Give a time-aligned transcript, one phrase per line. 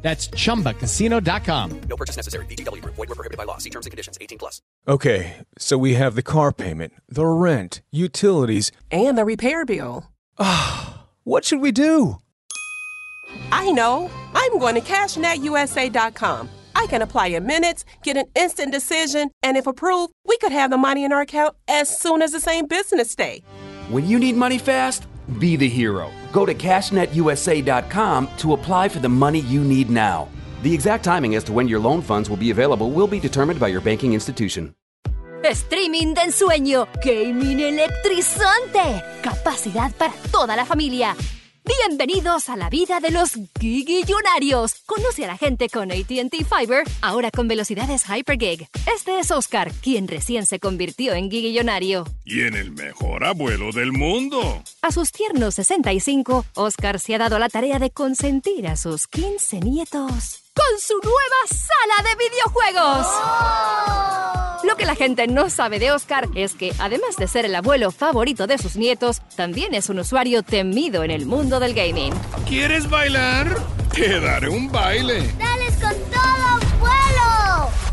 [0.00, 1.80] That's chumbacasino.com.
[1.88, 2.46] No purchase necessary.
[2.46, 2.94] VGW Group.
[2.94, 3.58] Void were prohibited by law.
[3.58, 4.16] See terms and conditions.
[4.20, 4.62] 18 plus.
[4.86, 8.70] Okay, so we have the car payment, the rent, utilities.
[8.90, 10.06] And the repair bill.
[10.38, 12.18] Ah, what should we do?
[13.52, 14.10] I know.
[14.34, 16.48] I'm going to CashNetUSA.com.
[16.74, 20.70] I can apply in minutes, get an instant decision, and if approved, we could have
[20.70, 23.42] the money in our account as soon as the same business day.
[23.90, 25.06] When you need money fast,
[25.38, 26.10] be the hero.
[26.32, 30.28] Go to CashNetUSA.com to apply for the money you need now.
[30.62, 33.60] The exact timing as to when your loan funds will be available will be determined
[33.60, 34.74] by your banking institution.
[35.52, 41.14] Streaming de ensueño, gaming electrizante, capacidad para toda la familia.
[41.68, 44.76] Bienvenidos a la vida de los gigillonarios.
[44.86, 48.66] Conoce a la gente con ATT Fiber, ahora con velocidades Hypergig.
[48.90, 52.06] Este es Oscar, quien recién se convirtió en gigillonario.
[52.24, 54.62] Y en el mejor abuelo del mundo.
[54.80, 59.60] A sus tiernos 65, Oscar se ha dado la tarea de consentir a sus 15
[59.60, 64.47] nietos con su nueva sala de videojuegos.
[64.64, 67.92] Lo que la gente no sabe de Oscar es que, además de ser el abuelo
[67.92, 72.12] favorito de sus nietos, también es un usuario temido en el mundo del gaming.
[72.48, 73.56] ¿Quieres bailar?
[73.94, 75.22] Te daré un baile.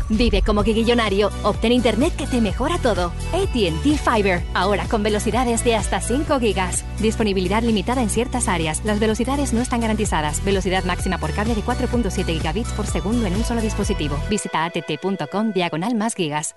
[0.08, 1.30] Vive como guiguillonario.
[1.42, 3.12] Obtén internet que te mejora todo.
[3.32, 4.42] ATT Fiber.
[4.54, 6.84] Ahora con velocidades de hasta 5 gigas.
[7.00, 8.84] Disponibilidad limitada en ciertas áreas.
[8.84, 10.44] Las velocidades no están garantizadas.
[10.44, 14.16] Velocidad máxima por cable de 4.7 gigabits por segundo en un solo dispositivo.
[14.30, 16.56] Visita att.com diagonal más gigas.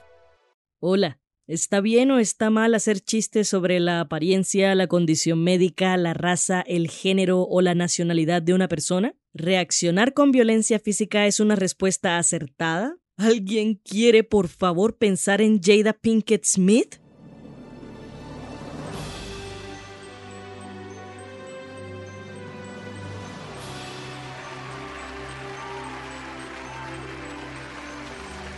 [0.80, 1.20] Hola.
[1.50, 6.62] ¿Está bien o está mal hacer chistes sobre la apariencia, la condición médica, la raza,
[6.62, 9.16] el género o la nacionalidad de una persona?
[9.34, 12.99] ¿Reaccionar con violencia física es una respuesta acertada?
[13.20, 16.96] ¿Alguien quiere por favor pensar en Jada Pinkett Smith?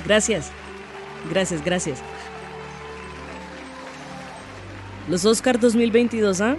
[0.06, 0.52] Gracias.
[1.32, 2.04] Gracias, gracias.
[5.10, 6.56] Los Oscar 2022, ¿ah?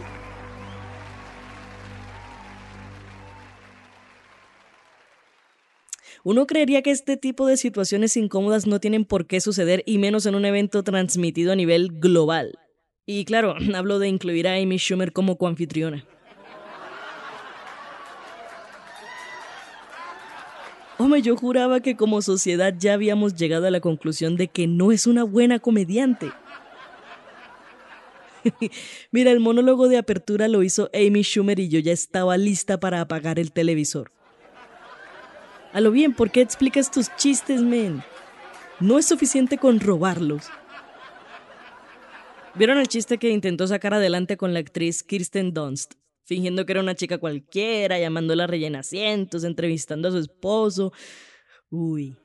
[6.24, 10.24] Uno creería que este tipo de situaciones incómodas no tienen por qué suceder y menos
[10.26, 12.58] en un evento transmitido a nivel global.
[13.06, 16.06] Y claro, hablo de incluir a Amy Schumer como coanfitriona.
[20.98, 24.92] Hombre, yo juraba que como sociedad ya habíamos llegado a la conclusión de que no
[24.92, 26.30] es una buena comediante.
[29.10, 33.00] Mira, el monólogo de apertura lo hizo Amy Schumer y yo ya estaba lista para
[33.00, 34.12] apagar el televisor.
[35.72, 38.02] A lo bien, ¿por qué explicas tus chistes, men?
[38.80, 40.50] No es suficiente con robarlos.
[42.54, 45.94] ¿Vieron el chiste que intentó sacar adelante con la actriz Kirsten Dunst?
[46.24, 50.92] Fingiendo que era una chica cualquiera, llamándola rellena asientos, entrevistando a su esposo.
[51.70, 52.16] Uy.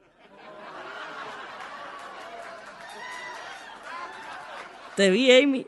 [4.97, 5.67] Te vi, Amy.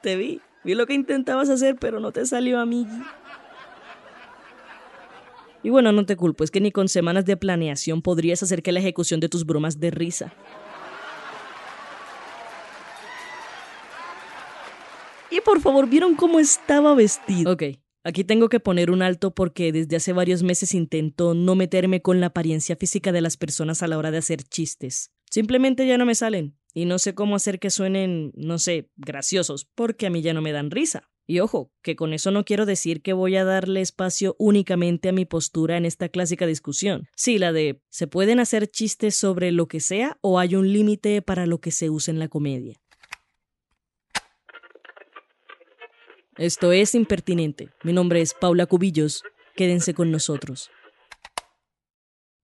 [0.00, 0.40] Te vi.
[0.64, 2.86] Vi lo que intentabas hacer, pero no te salió a mí.
[5.68, 8.72] Y bueno, no te culpo, es que ni con semanas de planeación podrías hacer que
[8.72, 10.32] la ejecución de tus bromas de risa.
[15.30, 17.52] Y por favor, ¿vieron cómo estaba vestido?
[17.52, 17.64] Ok,
[18.02, 22.18] aquí tengo que poner un alto porque desde hace varios meses intento no meterme con
[22.18, 25.12] la apariencia física de las personas a la hora de hacer chistes.
[25.30, 26.56] Simplemente ya no me salen.
[26.72, 30.40] Y no sé cómo hacer que suenen, no sé, graciosos, porque a mí ya no
[30.40, 31.10] me dan risa.
[31.30, 35.12] Y ojo, que con eso no quiero decir que voy a darle espacio únicamente a
[35.12, 37.06] mi postura en esta clásica discusión.
[37.16, 41.20] Sí, la de ¿se pueden hacer chistes sobre lo que sea o hay un límite
[41.20, 42.80] para lo que se usa en la comedia?
[46.38, 47.68] Esto es impertinente.
[47.84, 49.22] Mi nombre es Paula Cubillos.
[49.54, 50.70] Quédense con nosotros.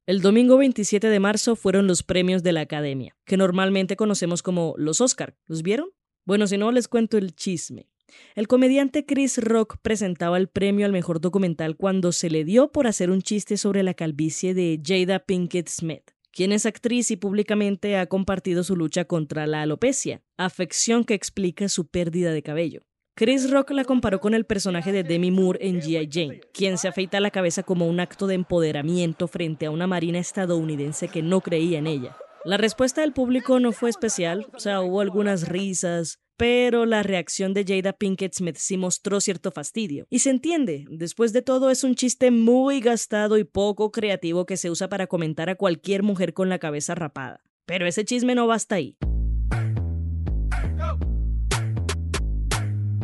[0.05, 4.75] El domingo 27 de marzo fueron los premios de la Academia, que normalmente conocemos como
[4.77, 5.39] los Oscar.
[5.47, 5.89] ¿Los vieron?
[6.27, 7.89] Bueno, si no, les cuento el chisme.
[8.35, 12.87] El comediante Chris Rock presentaba el premio al mejor documental cuando se le dio por
[12.87, 17.97] hacer un chiste sobre la calvicie de Jada Pinkett Smith, quien es actriz y públicamente
[17.97, 22.83] ha compartido su lucha contra la alopecia, afección que explica su pérdida de cabello.
[23.17, 26.09] Chris Rock la comparó con el personaje de Demi Moore en G.I.
[26.11, 30.19] Jane, quien se afeita la cabeza como un acto de empoderamiento frente a una marina
[30.19, 32.17] estadounidense que no creía en ella.
[32.45, 37.55] La respuesta del público no fue especial, o sea, hubo algunas risas, pero la reacción
[37.55, 40.07] de Jada Pinkett Smith sí mostró cierto fastidio.
[40.11, 44.57] Y se entiende, después de todo es un chiste muy gastado y poco creativo que
[44.57, 47.41] se usa para comentar a cualquier mujer con la cabeza rapada.
[47.67, 48.97] Pero ese chisme no basta ahí.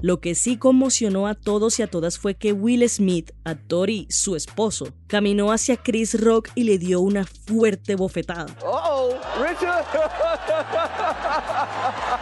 [0.02, 4.06] Lo que sí conmocionó a todos y a todas fue que Will Smith, actor y
[4.08, 8.56] su esposo, caminó hacia Chris Rock y le dio una fuerte bofetada.
[8.64, 9.84] oh, Richard.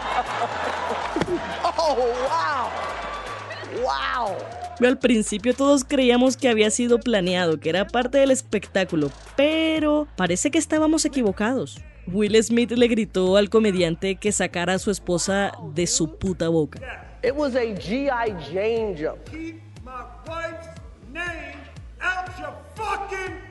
[1.89, 3.79] oh, wow.
[3.81, 4.87] Wow.
[4.87, 10.51] Al principio todos creíamos que había sido planeado, que era parte del espectáculo, pero parece
[10.51, 11.79] que estábamos equivocados.
[12.07, 16.79] Will Smith le gritó al comediante que sacara a su esposa de su puta boca.
[17.23, 18.31] It was a G.I.
[18.51, 19.19] Jane jump.
[19.29, 20.69] Keep my wife's
[21.11, 21.57] name
[22.01, 23.48] out your fucking.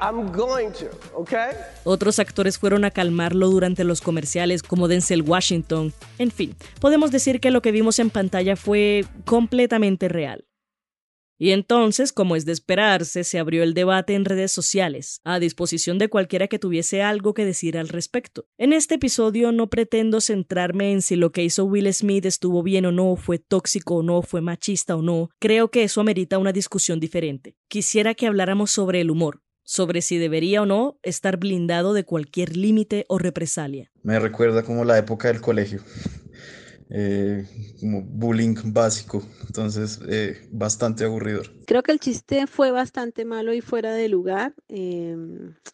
[0.00, 1.50] I'm going to, okay?
[1.84, 5.92] Otros actores fueron a calmarlo durante los comerciales, como Denzel Washington.
[6.18, 10.44] En fin, podemos decir que lo que vimos en pantalla fue completamente real.
[11.38, 15.98] Y entonces, como es de esperarse, se abrió el debate en redes sociales, a disposición
[15.98, 18.46] de cualquiera que tuviese algo que decir al respecto.
[18.56, 22.86] En este episodio no pretendo centrarme en si lo que hizo Will Smith estuvo bien
[22.86, 26.52] o no, fue tóxico o no, fue machista o no, creo que eso amerita una
[26.52, 27.56] discusión diferente.
[27.68, 32.56] Quisiera que habláramos sobre el humor, sobre si debería o no estar blindado de cualquier
[32.56, 33.90] límite o represalia.
[34.02, 35.80] Me recuerda como la época del colegio.
[36.90, 37.46] Eh,
[37.80, 41.50] como bullying básico, entonces eh, bastante aburridor.
[41.66, 44.54] Creo que el chiste fue bastante malo y fuera de lugar.
[44.68, 45.16] Eh,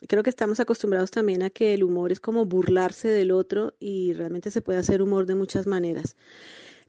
[0.07, 4.12] creo que estamos acostumbrados también a que el humor es como burlarse del otro y
[4.12, 6.17] realmente se puede hacer humor de muchas maneras.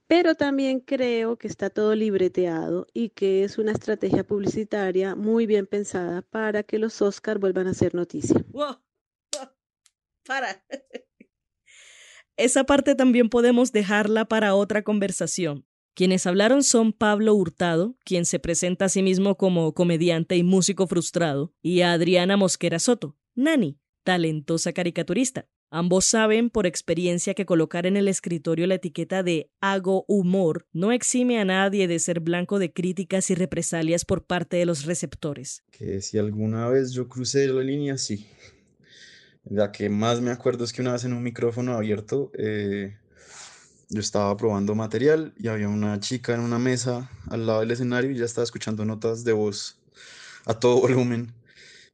[0.08, 5.66] Pero también creo que está todo libreteado y que es una estrategia publicitaria muy bien
[5.66, 8.44] pensada para que los Oscars vuelvan a ser noticia.
[8.52, 8.78] Wow.
[10.28, 10.64] Para.
[12.38, 15.66] Esa parte también podemos dejarla para otra conversación.
[15.94, 20.88] Quienes hablaron son Pablo Hurtado, quien se presenta a sí mismo como comediante y músico
[20.88, 25.50] frustrado, y Adriana Mosquera Soto, Nani, talentosa caricaturista.
[25.74, 30.92] Ambos saben por experiencia que colocar en el escritorio la etiqueta de hago humor no
[30.92, 35.64] exime a nadie de ser blanco de críticas y represalias por parte de los receptores.
[35.72, 38.28] Que si alguna vez yo crucé la línea, sí.
[39.44, 42.98] La que más me acuerdo es que una vez en un micrófono abierto eh,
[43.90, 48.12] yo estaba probando material y había una chica en una mesa al lado del escenario
[48.12, 49.80] y ya estaba escuchando notas de voz
[50.46, 51.34] a todo volumen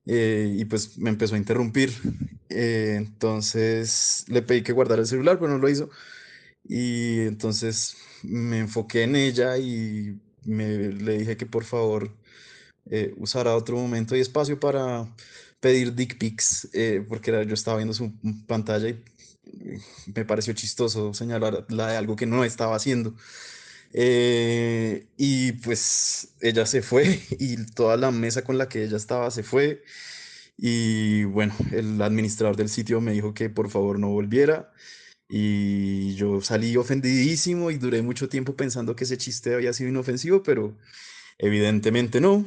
[0.05, 1.91] eh, y pues me empezó a interrumpir.
[2.49, 5.89] Eh, entonces le pedí que guardara el celular, pero no lo hizo.
[6.63, 12.17] Y entonces me enfoqué en ella y me, le dije que por favor
[13.17, 15.07] usara otro momento y espacio para
[15.59, 18.11] pedir dick pics, eh, porque yo estaba viendo su
[18.47, 19.03] pantalla y
[20.13, 23.15] me pareció chistoso señalar la de algo que no estaba haciendo.
[23.93, 29.31] Eh, y pues ella se fue y toda la mesa con la que ella estaba
[29.31, 29.83] se fue.
[30.57, 34.71] Y bueno, el administrador del sitio me dijo que por favor no volviera.
[35.29, 40.43] Y yo salí ofendidísimo y duré mucho tiempo pensando que ese chiste había sido inofensivo,
[40.43, 40.77] pero
[41.37, 42.45] evidentemente no.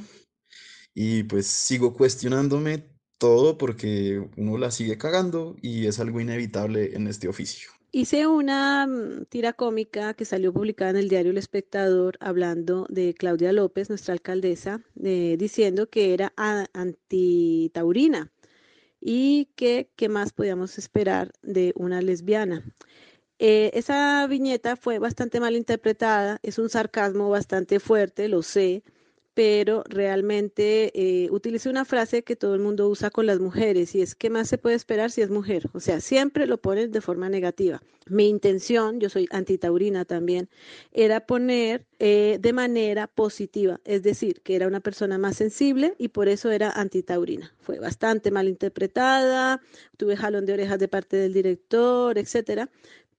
[0.95, 2.85] Y pues sigo cuestionándome
[3.19, 7.71] todo porque uno la sigue cagando y es algo inevitable en este oficio.
[7.93, 13.15] Hice una mm, tira cómica que salió publicada en el diario El Espectador hablando de
[13.15, 16.33] Claudia López, nuestra alcaldesa, eh, diciendo que era
[16.73, 18.31] antitaurina
[19.01, 22.65] y que qué más podíamos esperar de una lesbiana.
[23.41, 28.85] Eh, esa viñeta fue bastante mal interpretada, es un sarcasmo bastante fuerte, lo sé,
[29.41, 34.03] pero realmente eh, utilicé una frase que todo el mundo usa con las mujeres y
[34.03, 35.65] es ¿qué más se puede esperar si es mujer?
[35.73, 37.81] O sea, siempre lo ponen de forma negativa.
[38.07, 40.51] Mi intención, yo soy antitaurina también,
[40.93, 46.09] era poner eh, de manera positiva, es decir, que era una persona más sensible y
[46.09, 47.55] por eso era antitaurina.
[47.61, 49.63] Fue bastante mal interpretada,
[49.97, 52.69] tuve jalón de orejas de parte del director, etcétera,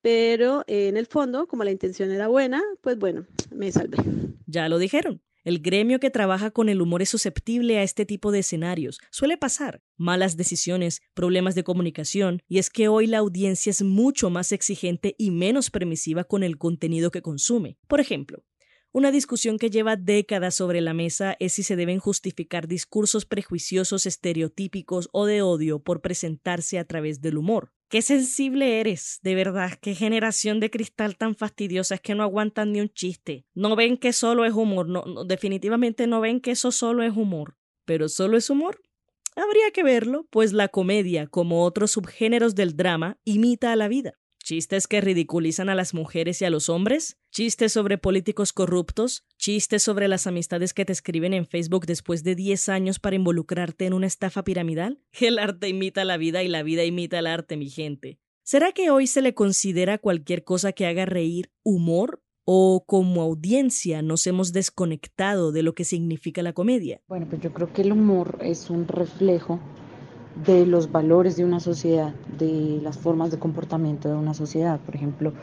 [0.04, 3.98] pero eh, en el fondo, como la intención era buena, pues bueno, me salvé.
[4.46, 5.20] Ya lo dijeron.
[5.44, 9.00] El gremio que trabaja con el humor es susceptible a este tipo de escenarios.
[9.10, 9.82] Suele pasar.
[9.98, 15.16] Malas decisiones, problemas de comunicación, y es que hoy la audiencia es mucho más exigente
[15.18, 17.80] y menos permisiva con el contenido que consume.
[17.88, 18.44] Por ejemplo,
[18.92, 24.06] una discusión que lleva décadas sobre la mesa es si se deben justificar discursos prejuiciosos,
[24.06, 27.74] estereotípicos o de odio por presentarse a través del humor.
[27.92, 32.72] Qué sensible eres, de verdad, qué generación de cristal tan fastidiosa es que no aguantan
[32.72, 33.46] ni un chiste.
[33.54, 34.88] No ven que solo es humor,
[35.28, 37.58] definitivamente no ven que eso solo es humor.
[37.84, 38.82] Pero solo es humor.
[39.36, 44.21] Habría que verlo, pues la comedia, como otros subgéneros del drama, imita a la vida.
[44.52, 49.82] Chistes que ridiculizan a las mujeres y a los hombres, chistes sobre políticos corruptos, chistes
[49.82, 53.94] sobre las amistades que te escriben en Facebook después de 10 años para involucrarte en
[53.94, 55.00] una estafa piramidal.
[55.22, 58.20] El arte imita la vida y la vida imita el arte, mi gente.
[58.44, 62.22] ¿Será que hoy se le considera cualquier cosa que haga reír humor?
[62.44, 67.02] ¿O como audiencia nos hemos desconectado de lo que significa la comedia?
[67.08, 69.62] Bueno, pues yo creo que el humor es un reflejo
[70.36, 74.80] de los valores de una sociedad, de las formas de comportamiento de una sociedad.
[74.80, 75.34] Por ejemplo,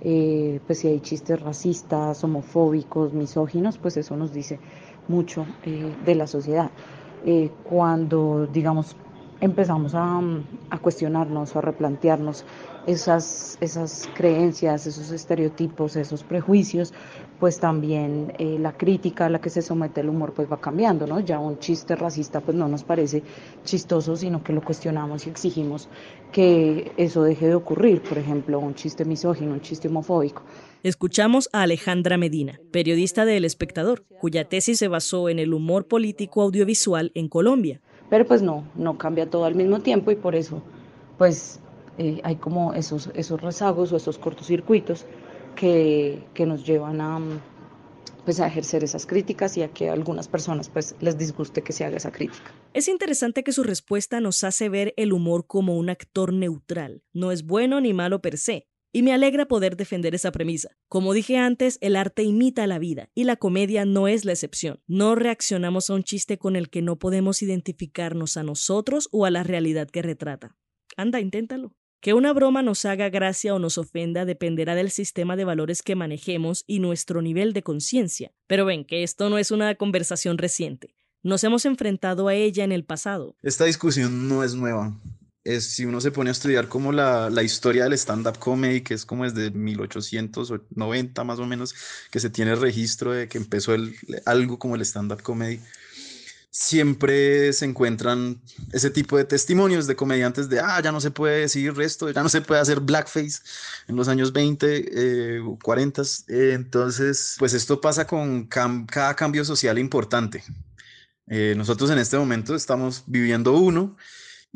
[0.00, 4.58] eh, pues si hay chistes racistas, homofóbicos, misóginos, pues eso nos dice
[5.08, 6.70] mucho eh, de la sociedad.
[7.24, 8.96] Eh, cuando, digamos,
[9.40, 10.20] empezamos a,
[10.70, 12.44] a cuestionarnos a replantearnos
[12.86, 16.92] esas, esas creencias, esos estereotipos, esos prejuicios,
[17.40, 21.06] pues también eh, la crítica a la que se somete el humor pues va cambiando,
[21.06, 21.20] ¿no?
[21.20, 23.22] Ya un chiste racista pues no nos parece
[23.64, 25.88] chistoso, sino que lo cuestionamos y exigimos
[26.32, 30.42] que eso deje de ocurrir, por ejemplo, un chiste misógino, un chiste homofóbico.
[30.82, 35.86] Escuchamos a Alejandra Medina, periodista de El Espectador, cuya tesis se basó en el humor
[35.86, 37.80] político audiovisual en Colombia.
[38.10, 40.62] Pero pues no, no cambia todo al mismo tiempo y por eso
[41.18, 41.60] pues
[41.98, 45.06] eh, hay como esos, esos rezagos o esos cortocircuitos
[45.54, 47.20] que, nos llevan a,
[48.24, 51.72] pues a ejercer esas críticas y a que a algunas personas pues les disguste que
[51.72, 52.52] se haga esa crítica.
[52.72, 57.02] Es interesante que su respuesta nos hace ver el humor como un actor neutral.
[57.12, 58.68] No es bueno ni malo per se.
[58.96, 60.70] Y me alegra poder defender esa premisa.
[60.88, 64.82] Como dije antes, el arte imita la vida y la comedia no es la excepción.
[64.86, 69.32] No reaccionamos a un chiste con el que no podemos identificarnos a nosotros o a
[69.32, 70.56] la realidad que retrata.
[70.96, 71.74] Anda, inténtalo.
[72.04, 75.96] Que una broma nos haga gracia o nos ofenda dependerá del sistema de valores que
[75.96, 78.30] manejemos y nuestro nivel de conciencia.
[78.46, 80.94] Pero ven que esto no es una conversación reciente.
[81.22, 83.38] Nos hemos enfrentado a ella en el pasado.
[83.42, 85.00] Esta discusión no es nueva.
[85.44, 88.92] Es, si uno se pone a estudiar como la, la historia del stand-up comedy, que
[88.92, 91.74] es como desde 1890 más o menos,
[92.10, 93.96] que se tiene registro de que empezó el,
[94.26, 95.58] algo como el stand-up comedy,
[96.56, 98.40] siempre se encuentran
[98.72, 102.22] ese tipo de testimonios de comediantes de, ah, ya no se puede decir esto, ya
[102.22, 103.40] no se puede hacer blackface
[103.88, 106.02] en los años 20 o 40.
[106.28, 110.44] entonces, pues esto pasa con cada cambio social importante.
[111.26, 113.96] Eh, nosotros en este momento estamos viviendo uno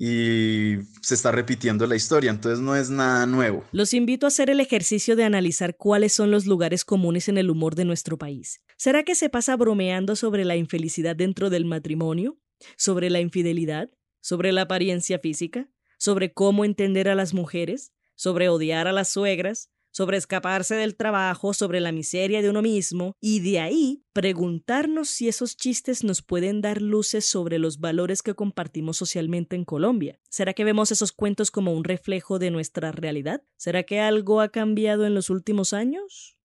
[0.00, 3.64] y se está repitiendo la historia, entonces no es nada nuevo.
[3.72, 7.50] Los invito a hacer el ejercicio de analizar cuáles son los lugares comunes en el
[7.50, 8.60] humor de nuestro país.
[8.76, 12.38] ¿Será que se pasa bromeando sobre la infelicidad dentro del matrimonio?
[12.76, 13.90] ¿Sobre la infidelidad?
[14.20, 15.68] ¿Sobre la apariencia física?
[15.98, 17.92] ¿Sobre cómo entender a las mujeres?
[18.14, 19.68] ¿Sobre odiar a las suegras?
[19.90, 25.28] Sobre escaparse del trabajo, sobre la miseria de uno mismo, y de ahí preguntarnos si
[25.28, 30.20] esos chistes nos pueden dar luces sobre los valores que compartimos socialmente en Colombia.
[30.28, 33.42] ¿Será que vemos esos cuentos como un reflejo de nuestra realidad?
[33.56, 36.38] ¿Será que algo ha cambiado en los últimos años?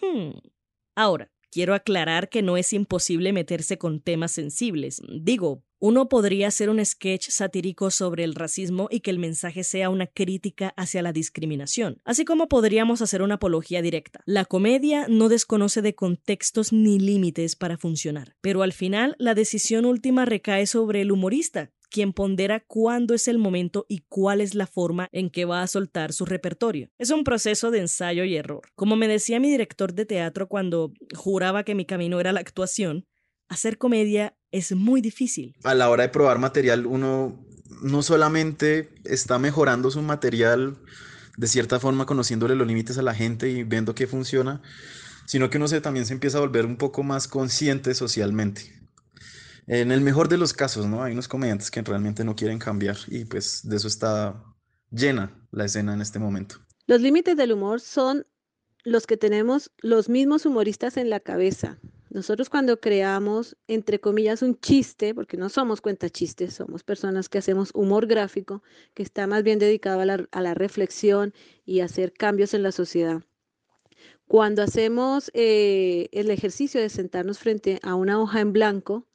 [0.00, 0.38] Hmm.
[0.94, 5.00] Ahora, Quiero aclarar que no es imposible meterse con temas sensibles.
[5.08, 9.90] Digo, uno podría hacer un sketch satírico sobre el racismo y que el mensaje sea
[9.90, 14.20] una crítica hacia la discriminación, así como podríamos hacer una apología directa.
[14.26, 19.84] La comedia no desconoce de contextos ni límites para funcionar, pero al final la decisión
[19.84, 24.66] última recae sobre el humorista, quien pondera cuándo es el momento y cuál es la
[24.66, 26.90] forma en que va a soltar su repertorio.
[26.98, 28.62] Es un proceso de ensayo y error.
[28.74, 33.06] Como me decía mi director de teatro cuando juraba que mi camino era la actuación,
[33.48, 35.56] hacer comedia es muy difícil.
[35.64, 37.44] A la hora de probar material, uno
[37.82, 40.78] no solamente está mejorando su material,
[41.36, 44.62] de cierta forma conociéndole los límites a la gente y viendo qué funciona,
[45.26, 48.74] sino que uno se, también se empieza a volver un poco más consciente socialmente.
[49.66, 51.02] En el mejor de los casos, ¿no?
[51.02, 54.42] Hay unos comediantes que realmente no quieren cambiar y pues de eso está
[54.90, 56.56] llena la escena en este momento.
[56.86, 58.26] Los límites del humor son
[58.82, 61.78] los que tenemos los mismos humoristas en la cabeza.
[62.10, 67.70] Nosotros cuando creamos, entre comillas, un chiste, porque no somos cuentachistes, somos personas que hacemos
[67.74, 68.62] humor gráfico,
[68.94, 71.34] que está más bien dedicado a la, reflexión
[71.66, 73.22] y hacer cambios en la sociedad.
[74.26, 79.07] Cuando hacemos eh, el ejercicio de sentarnos frente a una hoja en blanco,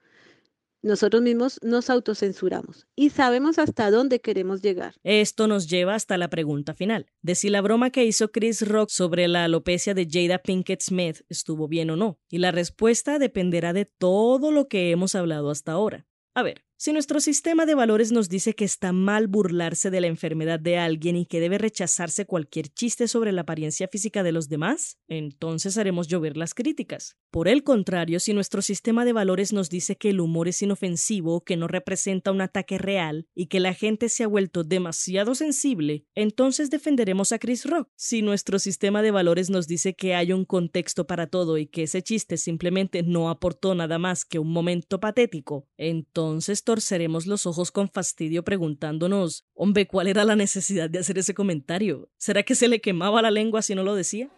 [0.84, 4.96] nosotros mismos nos autocensuramos y sabemos hasta dónde queremos llegar.
[5.04, 8.90] Esto nos lleva hasta la pregunta final, de si la broma que hizo Chris Rock
[8.90, 12.20] sobre la alopecia de Jada Pinkett Smith estuvo bien o no.
[12.30, 16.06] Y la respuesta dependerá de todo lo que hemos hablado hasta ahora.
[16.36, 20.08] A ver, Si nuestro sistema de valores nos dice que está mal burlarse de la
[20.08, 24.50] enfermedad de alguien y que debe rechazarse cualquier chiste sobre la apariencia física de los
[24.50, 27.16] demás, entonces haremos llover las críticas.
[27.32, 31.46] Por el contrario, si nuestro sistema de valores nos dice que el humor es inofensivo,
[31.46, 36.06] que no representa un ataque real y que la gente se ha vuelto demasiado sensible,
[36.16, 37.88] entonces defenderemos a Chris Rock.
[37.96, 41.84] Si nuestro sistema de valores nos dice que hay un contexto para todo y que
[41.84, 47.70] ese chiste simplemente no aportó nada más que un momento patético, entonces torceremos los ojos
[47.70, 52.10] con fastidio preguntándonos, hombre, ¿cuál era la necesidad de hacer ese comentario?
[52.18, 54.32] ¿Será que se le quemaba la lengua si no lo decía?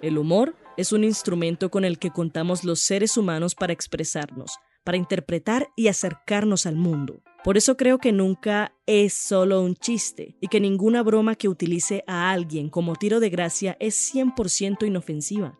[0.00, 4.96] El humor es un instrumento con el que contamos los seres humanos para expresarnos, para
[4.96, 7.20] interpretar y acercarnos al mundo.
[7.42, 12.04] Por eso creo que nunca es solo un chiste y que ninguna broma que utilice
[12.06, 15.58] a alguien como tiro de gracia es 100% inofensiva.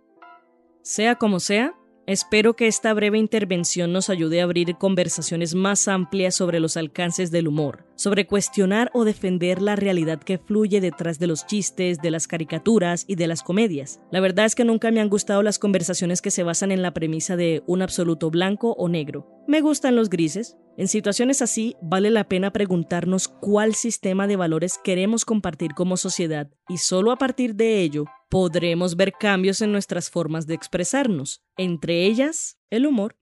[0.82, 1.74] Sea como sea,
[2.08, 7.30] Espero que esta breve intervención nos ayude a abrir conversaciones más amplias sobre los alcances
[7.30, 12.10] del humor, sobre cuestionar o defender la realidad que fluye detrás de los chistes, de
[12.10, 14.00] las caricaturas y de las comedias.
[14.10, 16.94] La verdad es que nunca me han gustado las conversaciones que se basan en la
[16.94, 19.26] premisa de un absoluto blanco o negro.
[19.46, 20.56] Me gustan los grises.
[20.78, 26.48] En situaciones así, vale la pena preguntarnos cuál sistema de valores queremos compartir como sociedad
[26.70, 32.04] y solo a partir de ello podremos ver cambios en nuestras formas de expresarnos, entre
[32.04, 33.16] ellas el humor.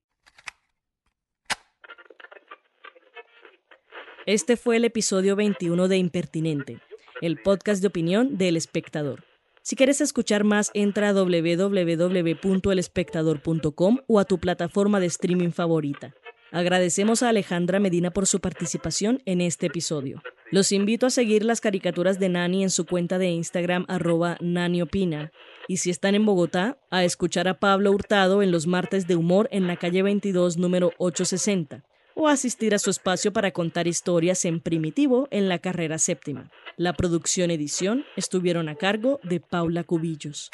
[4.25, 6.79] Este fue el episodio 21 de Impertinente,
[7.21, 9.23] el podcast de opinión del espectador.
[9.61, 16.13] Si quieres escuchar más, entra a www.elespectador.com o a tu plataforma de streaming favorita.
[16.51, 20.21] Agradecemos a Alejandra Medina por su participación en este episodio.
[20.49, 25.31] Los invito a seguir las caricaturas de Nani en su cuenta de Instagram arroba naniopina.
[25.67, 29.49] Y si están en Bogotá, a escuchar a Pablo Hurtado en los martes de humor
[29.51, 31.83] en la calle 22 número 860
[32.15, 36.49] o asistir a su espacio para contar historias en primitivo en la carrera séptima.
[36.77, 40.49] La producción edición estuvieron a cargo de Paula Cubillos.